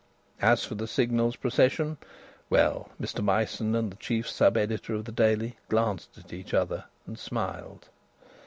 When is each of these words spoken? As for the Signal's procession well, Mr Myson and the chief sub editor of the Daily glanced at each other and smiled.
As 0.41 0.65
for 0.65 0.73
the 0.73 0.87
Signal's 0.87 1.35
procession 1.35 1.99
well, 2.49 2.89
Mr 2.99 3.23
Myson 3.23 3.75
and 3.75 3.91
the 3.91 3.97
chief 3.97 4.27
sub 4.27 4.57
editor 4.57 4.95
of 4.95 5.05
the 5.05 5.11
Daily 5.11 5.57
glanced 5.69 6.17
at 6.17 6.33
each 6.33 6.55
other 6.55 6.85
and 7.05 7.19
smiled. 7.19 7.87